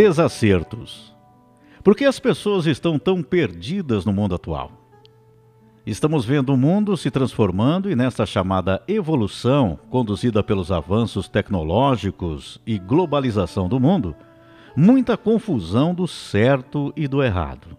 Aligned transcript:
desacertos. 0.00 1.14
Por 1.84 1.94
que 1.94 2.06
as 2.06 2.18
pessoas 2.18 2.64
estão 2.64 2.98
tão 2.98 3.22
perdidas 3.22 4.06
no 4.06 4.14
mundo 4.14 4.34
atual? 4.34 4.72
Estamos 5.84 6.24
vendo 6.24 6.54
o 6.54 6.56
mundo 6.56 6.96
se 6.96 7.10
transformando 7.10 7.90
e 7.90 7.94
nessa 7.94 8.24
chamada 8.24 8.82
evolução, 8.88 9.78
conduzida 9.90 10.42
pelos 10.42 10.72
avanços 10.72 11.28
tecnológicos 11.28 12.58
e 12.66 12.78
globalização 12.78 13.68
do 13.68 13.78
mundo, 13.78 14.16
muita 14.74 15.18
confusão 15.18 15.94
do 15.94 16.08
certo 16.08 16.94
e 16.96 17.06
do 17.06 17.22
errado. 17.22 17.76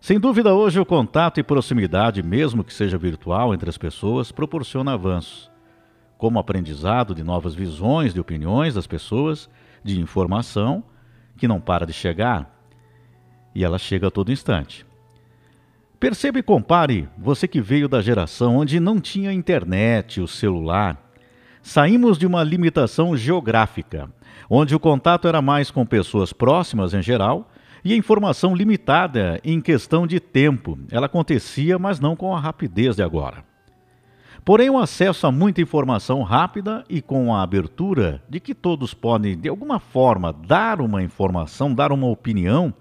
Sem 0.00 0.18
dúvida, 0.18 0.52
hoje 0.52 0.80
o 0.80 0.84
contato 0.84 1.38
e 1.38 1.44
proximidade, 1.44 2.24
mesmo 2.24 2.64
que 2.64 2.74
seja 2.74 2.98
virtual 2.98 3.54
entre 3.54 3.70
as 3.70 3.78
pessoas, 3.78 4.32
proporciona 4.32 4.94
avanços, 4.94 5.48
como 6.18 6.40
aprendizado 6.40 7.14
de 7.14 7.22
novas 7.22 7.54
visões, 7.54 8.12
de 8.12 8.18
opiniões 8.18 8.74
das 8.74 8.88
pessoas, 8.88 9.48
de 9.84 10.00
informação 10.00 10.82
que 11.36 11.48
não 11.48 11.60
para 11.60 11.86
de 11.86 11.92
chegar 11.92 12.54
e 13.54 13.64
ela 13.64 13.78
chega 13.78 14.08
a 14.08 14.10
todo 14.10 14.32
instante. 14.32 14.84
Perceba 16.00 16.38
e 16.38 16.42
compare, 16.42 17.08
você 17.16 17.46
que 17.46 17.60
veio 17.60 17.88
da 17.88 18.02
geração 18.02 18.56
onde 18.56 18.80
não 18.80 19.00
tinha 19.00 19.32
internet, 19.32 20.20
o 20.20 20.28
celular. 20.28 21.00
Saímos 21.62 22.18
de 22.18 22.26
uma 22.26 22.42
limitação 22.42 23.16
geográfica, 23.16 24.10
onde 24.50 24.74
o 24.74 24.80
contato 24.80 25.26
era 25.26 25.40
mais 25.40 25.70
com 25.70 25.86
pessoas 25.86 26.32
próximas 26.32 26.92
em 26.92 27.00
geral 27.00 27.50
e 27.82 27.92
a 27.92 27.96
informação 27.96 28.54
limitada 28.54 29.40
em 29.42 29.60
questão 29.60 30.06
de 30.06 30.20
tempo. 30.20 30.78
Ela 30.90 31.06
acontecia, 31.06 31.78
mas 31.78 32.00
não 32.00 32.14
com 32.14 32.34
a 32.34 32.40
rapidez 32.40 32.96
de 32.96 33.02
agora. 33.02 33.53
Porém, 34.44 34.68
o 34.68 34.78
acesso 34.78 35.26
a 35.26 35.32
muita 35.32 35.62
informação 35.62 36.22
rápida 36.22 36.84
e 36.88 37.00
com 37.00 37.34
a 37.34 37.42
abertura 37.42 38.22
de 38.28 38.38
que 38.40 38.54
todos 38.54 38.92
podem, 38.92 39.38
de 39.38 39.48
alguma 39.48 39.80
forma, 39.80 40.32
dar 40.32 40.80
uma 40.80 41.02
informação, 41.02 41.74
dar 41.74 41.92
uma 41.92 42.08
opinião, 42.08 42.72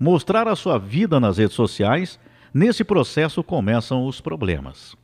mostrar 0.00 0.48
a 0.48 0.56
sua 0.56 0.78
vida 0.78 1.20
nas 1.20 1.38
redes 1.38 1.54
sociais 1.54 2.18
Nesse 2.54 2.84
processo 2.84 3.42
começam 3.42 4.06
os 4.06 4.20
problemas. 4.20 4.94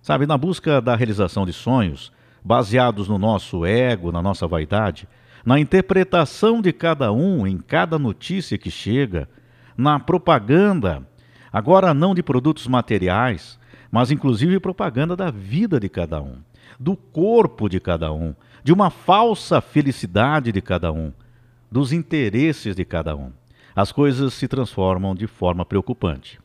Sabe, 0.00 0.24
na 0.24 0.38
busca 0.38 0.80
da 0.80 0.96
realização 0.96 1.44
de 1.44 1.52
sonhos, 1.52 2.10
baseados 2.42 3.08
no 3.08 3.18
nosso 3.18 3.66
ego, 3.66 4.10
na 4.10 4.22
nossa 4.22 4.46
vaidade, 4.46 5.06
na 5.44 5.60
interpretação 5.60 6.62
de 6.62 6.72
cada 6.72 7.12
um 7.12 7.46
em 7.46 7.58
cada 7.58 7.98
notícia 7.98 8.56
que 8.56 8.70
chega, 8.70 9.28
na 9.76 10.00
propaganda, 10.00 11.06
agora 11.52 11.92
não 11.92 12.14
de 12.14 12.22
produtos 12.22 12.66
materiais, 12.66 13.58
mas 13.90 14.10
inclusive 14.10 14.60
propaganda 14.60 15.16
da 15.16 15.30
vida 15.30 15.78
de 15.78 15.88
cada 15.88 16.20
um, 16.20 16.38
do 16.78 16.96
corpo 16.96 17.68
de 17.68 17.80
cada 17.80 18.12
um, 18.12 18.34
de 18.62 18.72
uma 18.72 18.90
falsa 18.90 19.60
felicidade 19.60 20.52
de 20.52 20.60
cada 20.60 20.92
um, 20.92 21.12
dos 21.70 21.92
interesses 21.92 22.74
de 22.74 22.84
cada 22.84 23.16
um. 23.16 23.32
As 23.74 23.92
coisas 23.92 24.34
se 24.34 24.48
transformam 24.48 25.14
de 25.14 25.26
forma 25.26 25.64
preocupante. 25.64 26.38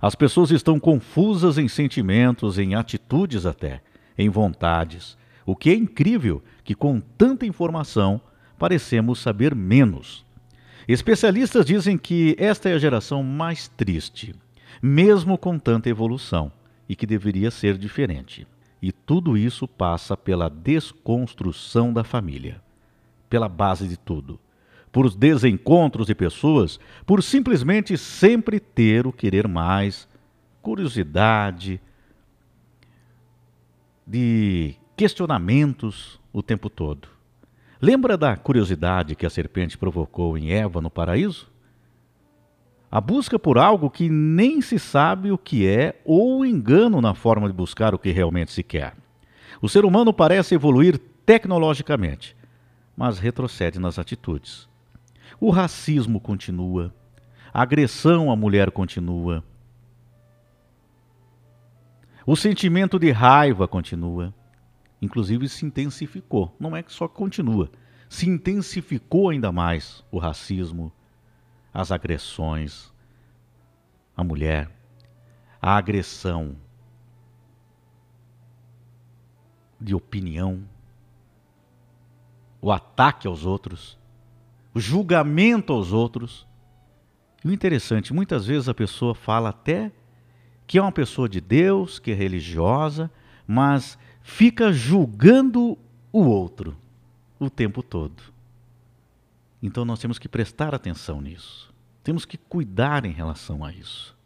As 0.00 0.14
pessoas 0.14 0.50
estão 0.50 0.80
confusas 0.80 1.58
em 1.58 1.68
sentimentos, 1.68 2.58
em 2.58 2.74
atitudes 2.74 3.46
até, 3.46 3.80
em 4.18 4.28
vontades. 4.28 5.16
O 5.46 5.54
que 5.54 5.70
é 5.70 5.74
incrível 5.74 6.42
que 6.64 6.74
com 6.74 7.00
tanta 7.00 7.46
informação 7.46 8.20
parecemos 8.58 9.20
saber 9.20 9.54
menos. 9.54 10.24
Especialistas 10.88 11.64
dizem 11.64 11.96
que 11.96 12.34
esta 12.38 12.68
é 12.68 12.74
a 12.74 12.78
geração 12.78 13.22
mais 13.22 13.68
triste, 13.68 14.34
mesmo 14.82 15.38
com 15.38 15.58
tanta 15.58 15.88
evolução, 15.88 16.50
e 16.92 16.94
que 16.94 17.06
deveria 17.06 17.50
ser 17.50 17.78
diferente. 17.78 18.46
E 18.82 18.92
tudo 18.92 19.34
isso 19.34 19.66
passa 19.66 20.14
pela 20.14 20.50
desconstrução 20.50 21.90
da 21.90 22.04
família, 22.04 22.60
pela 23.30 23.48
base 23.48 23.88
de 23.88 23.96
tudo 23.96 24.38
por 24.92 25.10
desencontros 25.14 26.06
de 26.06 26.14
pessoas, 26.14 26.78
por 27.06 27.22
simplesmente 27.22 27.96
sempre 27.96 28.60
ter 28.60 29.06
o 29.06 29.12
querer 29.12 29.48
mais, 29.48 30.06
curiosidade, 30.60 31.80
de 34.06 34.74
questionamentos 34.94 36.20
o 36.30 36.42
tempo 36.42 36.68
todo. 36.68 37.08
Lembra 37.80 38.18
da 38.18 38.36
curiosidade 38.36 39.16
que 39.16 39.24
a 39.24 39.30
serpente 39.30 39.78
provocou 39.78 40.36
em 40.36 40.52
Eva 40.52 40.82
no 40.82 40.90
paraíso? 40.90 41.51
A 42.94 43.00
busca 43.00 43.38
por 43.38 43.56
algo 43.56 43.88
que 43.88 44.10
nem 44.10 44.60
se 44.60 44.78
sabe 44.78 45.32
o 45.32 45.38
que 45.38 45.66
é 45.66 45.98
ou 46.04 46.44
engano 46.44 47.00
na 47.00 47.14
forma 47.14 47.48
de 47.48 47.54
buscar 47.54 47.94
o 47.94 47.98
que 47.98 48.10
realmente 48.10 48.52
se 48.52 48.62
quer. 48.62 48.94
O 49.62 49.68
ser 49.68 49.86
humano 49.86 50.12
parece 50.12 50.54
evoluir 50.54 50.98
tecnologicamente, 51.24 52.36
mas 52.94 53.18
retrocede 53.18 53.80
nas 53.80 53.98
atitudes. 53.98 54.68
O 55.40 55.48
racismo 55.48 56.20
continua, 56.20 56.94
a 57.50 57.62
agressão 57.62 58.30
à 58.30 58.36
mulher 58.36 58.70
continua, 58.70 59.42
o 62.26 62.36
sentimento 62.36 62.98
de 62.98 63.10
raiva 63.10 63.66
continua, 63.66 64.34
inclusive 65.00 65.48
se 65.48 65.64
intensificou. 65.64 66.54
Não 66.60 66.76
é 66.76 66.82
que 66.82 66.92
só 66.92 67.08
continua, 67.08 67.70
se 68.06 68.28
intensificou 68.28 69.30
ainda 69.30 69.50
mais 69.50 70.04
o 70.12 70.18
racismo, 70.18 70.92
as 71.72 71.90
agressões 71.90 72.92
à 74.16 74.22
mulher, 74.22 74.70
a 75.60 75.76
agressão 75.76 76.56
de 79.80 79.94
opinião, 79.94 80.62
o 82.60 82.70
ataque 82.70 83.26
aos 83.26 83.44
outros 83.44 83.98
o 84.74 84.80
julgamento 84.80 85.72
aos 85.72 85.92
outros. 85.92 86.46
E 87.44 87.48
o 87.48 87.52
interessante, 87.52 88.12
muitas 88.12 88.46
vezes 88.46 88.68
a 88.68 88.74
pessoa 88.74 89.14
fala 89.14 89.50
até 89.50 89.92
que 90.66 90.78
é 90.78 90.82
uma 90.82 90.92
pessoa 90.92 91.28
de 91.28 91.40
Deus, 91.40 91.98
que 91.98 92.12
é 92.12 92.14
religiosa, 92.14 93.10
mas 93.46 93.98
fica 94.22 94.72
julgando 94.72 95.76
o 96.12 96.20
outro 96.20 96.76
o 97.38 97.50
tempo 97.50 97.82
todo. 97.82 98.31
Então 99.62 99.84
nós 99.84 100.00
temos 100.00 100.18
que 100.18 100.28
prestar 100.28 100.74
atenção 100.74 101.20
nisso. 101.20 101.72
Temos 102.02 102.24
que 102.24 102.36
cuidar 102.36 103.04
em 103.04 103.12
relação 103.12 103.64
a 103.64 103.72
isso. 103.72 104.16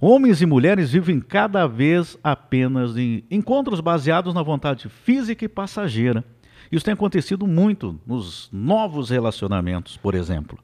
Homens 0.00 0.40
e 0.40 0.46
mulheres 0.46 0.90
vivem 0.90 1.20
cada 1.20 1.66
vez 1.66 2.18
apenas 2.24 2.96
em 2.96 3.22
encontros 3.30 3.80
baseados 3.80 4.32
na 4.32 4.42
vontade 4.42 4.88
física 4.88 5.44
e 5.44 5.48
passageira 5.48 6.24
isso 6.70 6.84
tem 6.84 6.94
acontecido 6.94 7.48
muito 7.48 7.98
nos 8.06 8.48
novos 8.52 9.10
relacionamentos, 9.10 9.96
por 9.96 10.14
exemplo, 10.14 10.56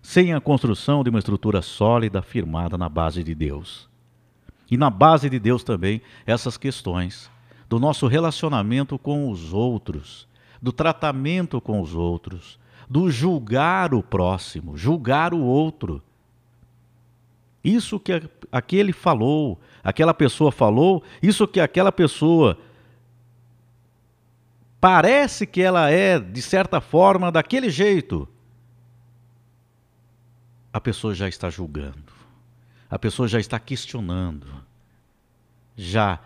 sem 0.00 0.32
a 0.32 0.40
construção 0.40 1.02
de 1.02 1.10
uma 1.10 1.18
estrutura 1.18 1.60
sólida 1.60 2.22
firmada 2.22 2.78
na 2.78 2.88
base 2.88 3.24
de 3.24 3.34
Deus. 3.34 3.88
E 4.70 4.76
na 4.76 4.90
base 4.90 5.28
de 5.28 5.40
Deus 5.40 5.64
também 5.64 6.00
essas 6.24 6.56
questões 6.56 7.28
do 7.68 7.80
nosso 7.80 8.06
relacionamento 8.06 8.96
com 8.96 9.28
os 9.28 9.52
outros, 9.52 10.27
do 10.60 10.72
tratamento 10.72 11.60
com 11.60 11.80
os 11.80 11.94
outros, 11.94 12.58
do 12.88 13.10
julgar 13.10 13.94
o 13.94 14.02
próximo, 14.02 14.76
julgar 14.76 15.34
o 15.34 15.40
outro. 15.40 16.02
Isso 17.62 18.00
que 18.00 18.12
aquele 18.50 18.92
falou, 18.92 19.60
aquela 19.82 20.14
pessoa 20.14 20.50
falou, 20.50 21.02
isso 21.22 21.46
que 21.46 21.60
aquela 21.60 21.92
pessoa 21.92 22.58
parece 24.80 25.46
que 25.46 25.60
ela 25.60 25.90
é, 25.90 26.18
de 26.18 26.40
certa 26.40 26.80
forma, 26.80 27.30
daquele 27.30 27.68
jeito, 27.68 28.28
a 30.72 30.80
pessoa 30.80 31.14
já 31.14 31.28
está 31.28 31.50
julgando, 31.50 32.12
a 32.88 32.98
pessoa 32.98 33.26
já 33.26 33.40
está 33.40 33.58
questionando, 33.58 34.46
já 35.76 36.20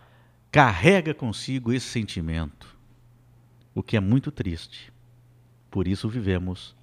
carrega 0.50 1.14
consigo 1.14 1.72
esse 1.72 1.86
sentimento, 1.86 2.71
o 3.74 3.82
que 3.82 3.96
é 3.96 4.00
muito 4.00 4.30
triste. 4.30 4.92
Por 5.70 5.88
isso 5.88 6.08
vivemos 6.08 6.74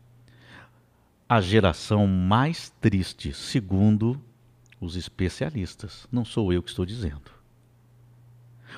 a 1.28 1.40
geração 1.40 2.08
mais 2.08 2.74
triste, 2.82 3.34
segundo 3.34 4.20
os 4.82 4.96
especialistas. 4.96 6.08
Não 6.12 6.26
sou 6.26 6.52
eu 6.52 6.64
que 6.64 6.70
estou 6.70 6.86
dizendo. 6.86 7.40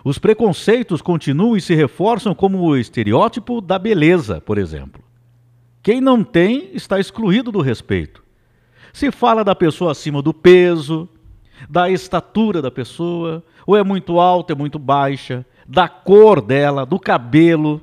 Os 0.03 0.17
preconceitos 0.17 1.01
continuam 1.01 1.55
e 1.55 1.61
se 1.61 1.75
reforçam 1.75 2.33
como 2.33 2.59
o 2.59 2.77
estereótipo 2.77 3.61
da 3.61 3.77
beleza, 3.77 4.41
por 4.41 4.57
exemplo. 4.57 5.03
Quem 5.83 6.01
não 6.01 6.23
tem 6.23 6.69
está 6.73 6.99
excluído 6.99 7.51
do 7.51 7.61
respeito. 7.61 8.23
Se 8.93 9.11
fala 9.11 9.43
da 9.43 9.55
pessoa 9.55 9.91
acima 9.91 10.21
do 10.21 10.33
peso, 10.33 11.07
da 11.69 11.89
estatura 11.89 12.61
da 12.61 12.71
pessoa, 12.71 13.43
ou 13.65 13.77
é 13.77 13.83
muito 13.83 14.19
alta, 14.19 14.53
é 14.53 14.55
muito 14.55 14.77
baixa, 14.77 15.45
da 15.67 15.87
cor 15.87 16.41
dela, 16.41 16.85
do 16.85 16.99
cabelo, 16.99 17.81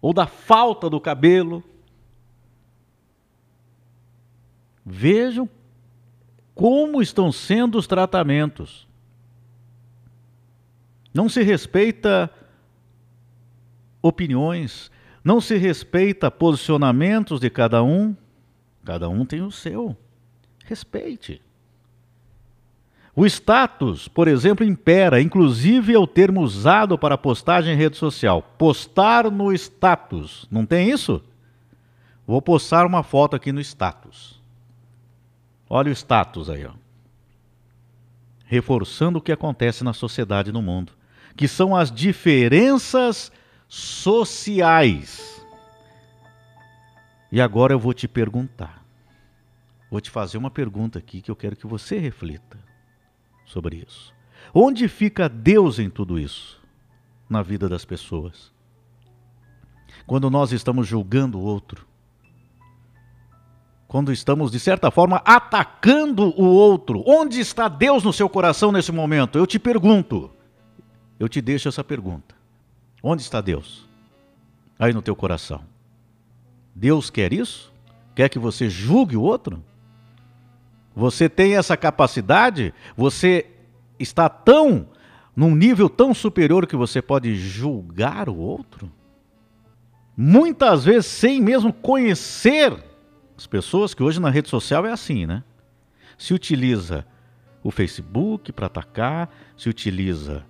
ou 0.00 0.12
da 0.12 0.26
falta 0.26 0.88
do 0.88 1.00
cabelo. 1.00 1.62
Vejam 4.84 5.48
como 6.54 7.02
estão 7.02 7.30
sendo 7.30 7.78
os 7.78 7.86
tratamentos. 7.86 8.86
Não 11.12 11.28
se 11.28 11.42
respeita 11.42 12.30
opiniões, 14.00 14.90
não 15.22 15.40
se 15.40 15.56
respeita 15.56 16.30
posicionamentos 16.30 17.40
de 17.40 17.50
cada 17.50 17.82
um. 17.82 18.16
Cada 18.84 19.08
um 19.08 19.26
tem 19.26 19.42
o 19.42 19.50
seu. 19.50 19.96
Respeite. 20.64 21.42
O 23.18 23.26
status, 23.26 24.06
por 24.06 24.28
exemplo, 24.28 24.64
impera, 24.64 25.20
inclusive 25.20 25.92
é 25.92 25.98
o 25.98 26.06
termo 26.06 26.40
usado 26.40 26.96
para 26.96 27.18
postagem 27.18 27.74
em 27.74 27.76
rede 27.76 27.96
social. 27.96 28.40
Postar 28.40 29.28
no 29.28 29.52
status. 29.52 30.46
Não 30.48 30.64
tem 30.64 30.88
isso? 30.88 31.20
Vou 32.24 32.40
postar 32.40 32.86
uma 32.86 33.02
foto 33.02 33.34
aqui 33.34 33.50
no 33.50 33.60
status. 33.60 34.40
Olha 35.68 35.88
o 35.88 35.92
status 35.92 36.48
aí, 36.48 36.64
ó. 36.64 36.70
Reforçando 38.44 39.18
o 39.18 39.20
que 39.20 39.32
acontece 39.32 39.82
na 39.82 39.92
sociedade 39.92 40.52
no 40.52 40.62
mundo, 40.62 40.92
que 41.36 41.48
são 41.48 41.74
as 41.74 41.90
diferenças 41.90 43.32
sociais. 43.66 45.44
E 47.32 47.40
agora 47.40 47.72
eu 47.74 47.80
vou 47.80 47.92
te 47.92 48.06
perguntar. 48.06 48.80
Vou 49.90 50.00
te 50.00 50.08
fazer 50.08 50.38
uma 50.38 50.52
pergunta 50.52 51.00
aqui 51.00 51.20
que 51.20 51.32
eu 51.32 51.34
quero 51.34 51.56
que 51.56 51.66
você 51.66 51.98
reflita 51.98 52.67
sobre 53.48 53.84
isso. 53.86 54.12
Onde 54.54 54.86
fica 54.86 55.28
Deus 55.28 55.78
em 55.78 55.90
tudo 55.90 56.18
isso? 56.18 56.60
Na 57.28 57.42
vida 57.42 57.68
das 57.68 57.84
pessoas. 57.84 58.52
Quando 60.06 60.30
nós 60.30 60.52
estamos 60.52 60.86
julgando 60.86 61.38
o 61.38 61.42
outro. 61.42 61.86
Quando 63.86 64.12
estamos, 64.12 64.52
de 64.52 64.60
certa 64.60 64.90
forma, 64.90 65.22
atacando 65.24 66.34
o 66.40 66.44
outro. 66.44 67.02
Onde 67.06 67.40
está 67.40 67.68
Deus 67.68 68.04
no 68.04 68.12
seu 68.12 68.28
coração 68.28 68.70
nesse 68.70 68.92
momento? 68.92 69.38
Eu 69.38 69.46
te 69.46 69.58
pergunto. 69.58 70.30
Eu 71.18 71.28
te 71.28 71.40
deixo 71.40 71.68
essa 71.68 71.82
pergunta. 71.82 72.34
Onde 73.02 73.22
está 73.22 73.40
Deus? 73.40 73.86
Aí 74.78 74.92
no 74.92 75.02
teu 75.02 75.16
coração. 75.16 75.62
Deus 76.74 77.10
quer 77.10 77.32
isso? 77.32 77.72
Quer 78.14 78.28
que 78.28 78.38
você 78.38 78.68
julgue 78.68 79.16
o 79.16 79.22
outro? 79.22 79.62
Você 80.98 81.28
tem 81.28 81.56
essa 81.56 81.76
capacidade? 81.76 82.74
Você 82.96 83.46
está 84.00 84.28
tão 84.28 84.88
num 85.36 85.54
nível 85.54 85.88
tão 85.88 86.12
superior 86.12 86.66
que 86.66 86.74
você 86.74 87.00
pode 87.00 87.36
julgar 87.36 88.28
o 88.28 88.36
outro? 88.36 88.90
Muitas 90.16 90.84
vezes 90.84 91.06
sem 91.06 91.40
mesmo 91.40 91.72
conhecer 91.72 92.76
as 93.36 93.46
pessoas, 93.46 93.94
que 93.94 94.02
hoje 94.02 94.18
na 94.18 94.28
rede 94.28 94.48
social 94.48 94.84
é 94.84 94.90
assim, 94.90 95.24
né? 95.24 95.44
Se 96.18 96.34
utiliza 96.34 97.06
o 97.62 97.70
Facebook 97.70 98.50
para 98.50 98.66
atacar, 98.66 99.32
se 99.56 99.68
utiliza 99.68 100.44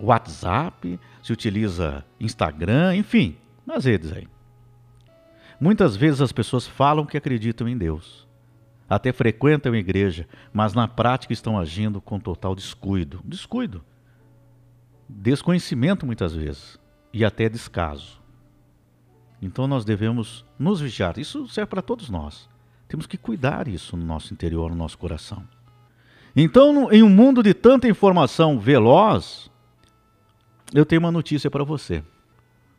o 0.00 0.06
WhatsApp, 0.06 0.98
se 1.22 1.30
utiliza 1.30 2.02
Instagram, 2.18 2.96
enfim, 2.96 3.36
nas 3.66 3.84
redes 3.84 4.10
aí. 4.12 4.26
Muitas 5.60 5.94
vezes 5.94 6.22
as 6.22 6.32
pessoas 6.32 6.66
falam 6.66 7.04
que 7.04 7.18
acreditam 7.18 7.68
em 7.68 7.76
Deus 7.76 8.25
até 8.88 9.12
frequentam 9.12 9.72
a 9.72 9.78
igreja, 9.78 10.28
mas 10.52 10.74
na 10.74 10.86
prática 10.86 11.32
estão 11.32 11.58
agindo 11.58 12.00
com 12.00 12.18
total 12.18 12.54
descuido. 12.54 13.20
Descuido. 13.24 13.84
Desconhecimento 15.08 16.06
muitas 16.06 16.34
vezes 16.34 16.78
e 17.12 17.24
até 17.24 17.48
descaso. 17.48 18.20
Então 19.40 19.66
nós 19.66 19.84
devemos 19.84 20.44
nos 20.58 20.80
vigiar. 20.80 21.18
Isso 21.18 21.46
serve 21.48 21.70
para 21.70 21.82
todos 21.82 22.08
nós. 22.08 22.48
Temos 22.88 23.06
que 23.06 23.16
cuidar 23.16 23.68
isso 23.68 23.96
no 23.96 24.04
nosso 24.04 24.32
interior, 24.32 24.70
no 24.70 24.76
nosso 24.76 24.96
coração. 24.96 25.46
Então, 26.34 26.92
em 26.92 27.02
um 27.02 27.08
mundo 27.08 27.42
de 27.42 27.54
tanta 27.54 27.88
informação 27.88 28.58
veloz, 28.58 29.50
eu 30.74 30.84
tenho 30.84 31.00
uma 31.00 31.10
notícia 31.10 31.50
para 31.50 31.64
você. 31.64 32.04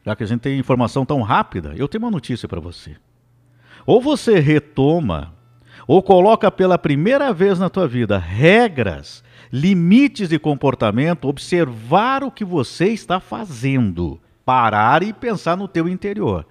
Já 0.06 0.16
que 0.16 0.24
a 0.24 0.28
gente 0.28 0.42
tem 0.42 0.60
informação 0.60 1.06
tão 1.06 1.22
rápida, 1.22 1.74
eu 1.76 1.88
tenho 1.88 2.04
uma 2.04 2.12
notícia 2.12 2.48
para 2.48 2.62
você. 2.62 2.96
Ou 3.86 4.00
você 4.00 4.40
retoma 4.40 5.34
ou 5.88 6.04
coloca 6.04 6.52
pela 6.52 6.78
primeira 6.78 7.32
vez 7.32 7.58
na 7.58 7.70
tua 7.70 7.88
vida 7.88 8.18
regras, 8.18 9.24
limites 9.52 10.28
de 10.28 10.38
comportamento, 10.38 11.30
observar 11.30 12.24
o 12.24 12.30
que 12.30 12.44
você 12.44 12.90
está 12.90 13.22
fazendo, 13.22 14.20
parar 14.44 15.02
e 15.02 15.14
pensar 15.14 15.56
no 15.56 15.68
teu 15.68 15.88
interior. 15.88 16.46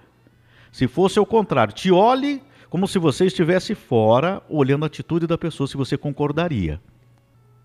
Se 0.71 0.87
fosse 0.87 1.19
o 1.19 1.25
contrário, 1.25 1.73
te 1.73 1.91
olhe 1.91 2.41
como 2.69 2.87
se 2.87 2.99
você 2.99 3.25
estivesse 3.25 3.75
fora, 3.75 4.41
olhando 4.49 4.83
a 4.83 4.87
atitude 4.87 5.27
da 5.27 5.37
pessoa, 5.37 5.67
se 5.67 5.77
você 5.77 5.97
concordaria 5.97 6.81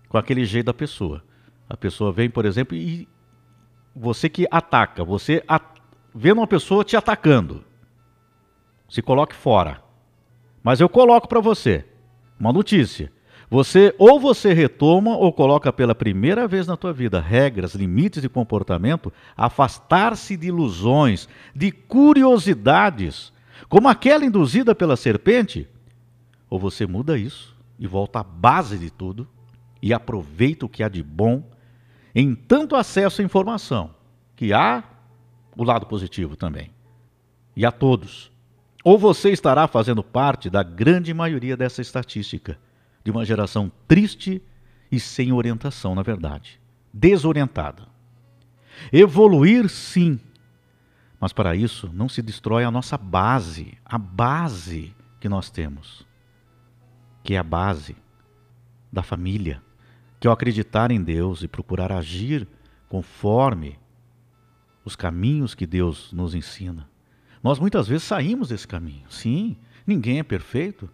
com 0.07 0.17
aquele 0.17 0.45
jeito 0.45 0.67
da 0.67 0.73
pessoa. 0.73 1.23
A 1.67 1.75
pessoa 1.75 2.11
vem, 2.11 2.29
por 2.29 2.45
exemplo, 2.45 2.77
e 2.77 3.07
você 3.95 4.29
que 4.29 4.47
ataca, 4.49 5.03
você 5.03 5.43
at... 5.47 5.63
vendo 6.13 6.37
uma 6.37 6.47
pessoa 6.47 6.83
te 6.83 6.95
atacando, 6.95 7.63
se 8.87 9.01
coloque 9.01 9.35
fora. 9.35 9.82
Mas 10.63 10.79
eu 10.79 10.87
coloco 10.87 11.27
para 11.27 11.41
você 11.41 11.85
uma 12.39 12.53
notícia. 12.53 13.11
Você 13.49 13.93
ou 13.99 14.19
você 14.19 14.53
retoma 14.53 15.15
ou 15.15 15.31
coloca 15.31 15.71
pela 15.71 15.93
primeira 15.93 16.47
vez 16.47 16.65
na 16.65 16.75
tua 16.75 16.91
vida 16.91 17.19
regras, 17.19 17.75
limites 17.75 18.21
de 18.21 18.29
comportamento, 18.29 19.13
afastar-se 19.37 20.35
de 20.35 20.47
ilusões, 20.47 21.27
de 21.53 21.71
curiosidades, 21.71 23.31
como 23.69 23.87
aquela 23.87 24.25
induzida 24.25 24.73
pela 24.73 24.95
serpente, 24.95 25.67
ou 26.49 26.57
você 26.57 26.87
muda 26.87 27.17
isso 27.17 27.55
e 27.77 27.85
volta 27.85 28.21
à 28.21 28.23
base 28.23 28.77
de 28.77 28.89
tudo 28.89 29.27
e 29.81 29.93
aproveita 29.93 30.65
o 30.65 30.69
que 30.69 30.81
há 30.81 30.89
de 30.89 31.03
bom 31.03 31.43
em 32.15 32.33
tanto 32.33 32.75
acesso 32.75 33.21
à 33.21 33.25
informação, 33.25 33.91
que 34.35 34.51
há 34.51 34.83
o 35.55 35.63
lado 35.63 35.85
positivo 35.85 36.35
também. 36.35 36.71
E 37.55 37.65
a 37.65 37.71
todos 37.71 38.32
ou 38.83 38.97
você 38.97 39.31
estará 39.31 39.67
fazendo 39.67 40.03
parte 40.03 40.49
da 40.49 40.61
grande 40.61 41.13
maioria 41.13 41.55
dessa 41.55 41.81
estatística, 41.81 42.59
de 43.03 43.11
uma 43.11 43.23
geração 43.23 43.71
triste 43.87 44.41
e 44.91 44.99
sem 44.99 45.31
orientação, 45.31 45.95
na 45.95 46.03
verdade, 46.03 46.59
desorientada. 46.93 47.87
Evoluir, 48.91 49.69
sim, 49.69 50.19
mas 51.19 51.31
para 51.31 51.55
isso 51.55 51.89
não 51.93 52.09
se 52.09 52.21
destrói 52.21 52.65
a 52.65 52.71
nossa 52.71 52.97
base, 52.97 53.77
a 53.85 53.97
base 53.97 54.93
que 55.21 55.29
nós 55.29 55.49
temos, 55.49 56.05
que 57.23 57.35
é 57.35 57.37
a 57.37 57.43
base 57.43 57.95
da 58.91 59.01
família, 59.01 59.61
que 60.19 60.27
é 60.27 60.29
o 60.29 60.33
acreditar 60.33 60.91
em 60.91 61.01
Deus 61.01 61.41
e 61.41 61.47
procurar 61.47 61.93
agir 61.93 62.45
conforme 62.89 63.79
os 64.83 64.95
caminhos 64.95 65.55
que 65.55 65.65
Deus 65.65 66.11
nos 66.11 66.35
ensina. 66.35 66.89
Nós 67.43 67.59
muitas 67.59 67.87
vezes 67.87 68.03
saímos 68.03 68.47
desse 68.47 68.65
caminho. 68.65 69.05
Sim, 69.09 69.57
ninguém 69.85 70.19
é 70.19 70.23
perfeito. 70.23 70.89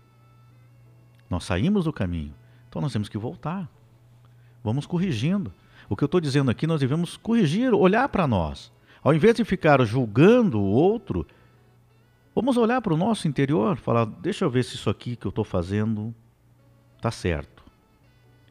Nós 1.29 1.43
saímos 1.43 1.85
do 1.85 1.93
caminho. 1.93 2.33
Então 2.67 2.81
nós 2.81 2.91
temos 2.91 3.07
que 3.07 3.17
voltar. 3.17 3.69
Vamos 4.63 4.87
corrigindo. 4.87 5.53
O 5.87 5.95
que 5.95 6.03
eu 6.03 6.07
estou 6.07 6.19
dizendo 6.19 6.49
aqui, 6.49 6.65
nós 6.65 6.81
devemos 6.81 7.15
corrigir, 7.17 7.73
olhar 7.73 8.09
para 8.09 8.27
nós. 8.27 8.71
Ao 9.03 9.13
invés 9.13 9.35
de 9.35 9.45
ficar 9.45 9.83
julgando 9.85 10.59
o 10.59 10.65
outro, 10.65 11.25
vamos 12.35 12.57
olhar 12.57 12.81
para 12.81 12.93
o 12.93 12.97
nosso 12.97 13.27
interior, 13.27 13.77
falar: 13.77 14.05
deixa 14.05 14.43
eu 14.43 14.49
ver 14.49 14.63
se 14.63 14.75
isso 14.75 14.89
aqui 14.89 15.15
que 15.15 15.25
eu 15.25 15.29
estou 15.29 15.45
fazendo 15.45 16.13
está 16.97 17.11
certo. 17.11 17.63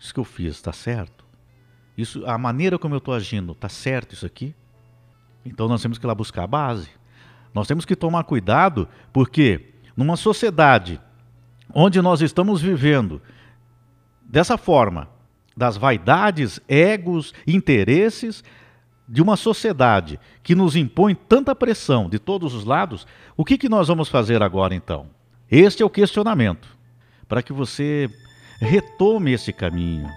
Isso 0.00 0.14
que 0.14 0.20
eu 0.20 0.24
fiz 0.24 0.54
está 0.54 0.72
certo. 0.72 1.24
Isso, 1.96 2.24
a 2.26 2.38
maneira 2.38 2.78
como 2.78 2.94
eu 2.94 2.98
estou 2.98 3.12
agindo 3.12 3.52
está 3.52 3.68
certo 3.68 4.14
isso 4.14 4.24
aqui. 4.24 4.54
Então 5.44 5.68
nós 5.68 5.82
temos 5.82 5.98
que 5.98 6.06
ir 6.06 6.08
lá 6.08 6.14
buscar 6.14 6.44
a 6.44 6.46
base. 6.46 6.97
Nós 7.58 7.66
temos 7.66 7.84
que 7.84 7.96
tomar 7.96 8.22
cuidado, 8.22 8.88
porque 9.12 9.74
numa 9.96 10.16
sociedade 10.16 11.00
onde 11.74 12.00
nós 12.00 12.22
estamos 12.22 12.62
vivendo 12.62 13.20
dessa 14.22 14.56
forma, 14.56 15.08
das 15.56 15.76
vaidades, 15.76 16.60
egos, 16.68 17.34
interesses, 17.44 18.44
de 19.08 19.20
uma 19.20 19.36
sociedade 19.36 20.20
que 20.40 20.54
nos 20.54 20.76
impõe 20.76 21.16
tanta 21.16 21.52
pressão 21.52 22.08
de 22.08 22.20
todos 22.20 22.54
os 22.54 22.64
lados, 22.64 23.08
o 23.36 23.44
que, 23.44 23.58
que 23.58 23.68
nós 23.68 23.88
vamos 23.88 24.08
fazer 24.08 24.40
agora 24.40 24.72
então? 24.72 25.08
Este 25.50 25.82
é 25.82 25.86
o 25.86 25.90
questionamento, 25.90 26.68
para 27.26 27.42
que 27.42 27.52
você 27.52 28.08
retome 28.60 29.32
esse 29.32 29.52
caminho, 29.52 30.08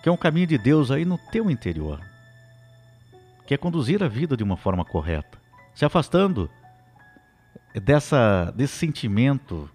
que 0.00 0.08
é 0.08 0.12
um 0.12 0.16
caminho 0.16 0.46
de 0.46 0.58
Deus 0.58 0.92
aí 0.92 1.04
no 1.04 1.18
teu 1.32 1.50
interior, 1.50 2.00
que 3.48 3.52
é 3.52 3.56
conduzir 3.56 4.00
a 4.00 4.06
vida 4.06 4.36
de 4.36 4.44
uma 4.44 4.56
forma 4.56 4.84
correta 4.84 5.39
se 5.80 5.84
afastando 5.86 6.50
dessa, 7.82 8.52
desse 8.54 8.76
sentimento 8.76 9.66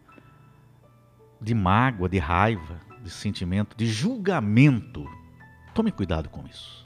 de 1.41 1.55
mágoa, 1.55 2.07
de 2.07 2.19
raiva, 2.19 2.79
de 3.01 3.09
sentimento 3.09 3.75
de 3.75 3.87
julgamento. 3.87 5.09
Tome 5.73 5.91
cuidado 5.91 6.29
com 6.29 6.45
isso. 6.45 6.84